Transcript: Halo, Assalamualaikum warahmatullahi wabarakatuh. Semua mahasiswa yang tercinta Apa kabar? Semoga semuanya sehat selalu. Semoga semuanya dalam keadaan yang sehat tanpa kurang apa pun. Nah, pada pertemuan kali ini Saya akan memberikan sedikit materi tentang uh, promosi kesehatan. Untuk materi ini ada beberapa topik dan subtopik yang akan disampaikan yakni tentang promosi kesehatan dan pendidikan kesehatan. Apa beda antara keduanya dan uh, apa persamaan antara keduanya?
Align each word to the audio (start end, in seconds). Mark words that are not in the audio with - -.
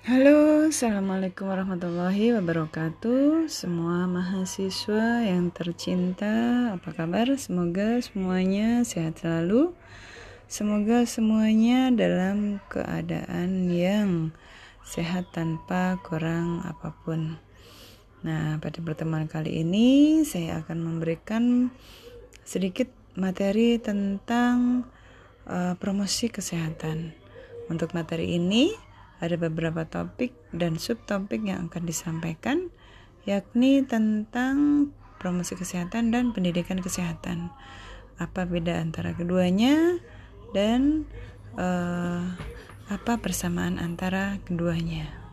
Halo, 0.00 0.64
Assalamualaikum 0.64 1.52
warahmatullahi 1.52 2.32
wabarakatuh. 2.32 3.52
Semua 3.52 4.08
mahasiswa 4.08 5.28
yang 5.28 5.52
tercinta 5.52 6.32
Apa 6.72 6.96
kabar? 6.96 7.28
Semoga 7.36 8.00
semuanya 8.00 8.80
sehat 8.80 9.20
selalu. 9.20 9.76
Semoga 10.48 11.04
semuanya 11.04 11.92
dalam 11.92 12.64
keadaan 12.72 13.68
yang 13.68 14.32
sehat 14.88 15.28
tanpa 15.36 16.00
kurang 16.00 16.64
apa 16.64 16.96
pun. 17.04 17.36
Nah, 18.24 18.56
pada 18.56 18.80
pertemuan 18.80 19.28
kali 19.28 19.60
ini 19.60 20.24
Saya 20.24 20.64
akan 20.64 20.80
memberikan 20.80 21.68
sedikit 22.40 22.88
materi 23.20 23.76
tentang 23.76 24.88
uh, 25.44 25.76
promosi 25.76 26.32
kesehatan. 26.32 27.12
Untuk 27.68 27.92
materi 27.92 28.40
ini 28.40 28.88
ada 29.20 29.36
beberapa 29.36 29.84
topik 29.84 30.32
dan 30.50 30.80
subtopik 30.80 31.44
yang 31.44 31.68
akan 31.68 31.84
disampaikan 31.84 32.72
yakni 33.28 33.84
tentang 33.84 34.88
promosi 35.20 35.54
kesehatan 35.54 36.08
dan 36.08 36.32
pendidikan 36.32 36.80
kesehatan. 36.80 37.52
Apa 38.16 38.48
beda 38.48 38.80
antara 38.80 39.12
keduanya 39.12 40.00
dan 40.56 41.04
uh, 41.60 42.24
apa 42.88 43.20
persamaan 43.20 43.76
antara 43.76 44.40
keduanya? 44.48 45.29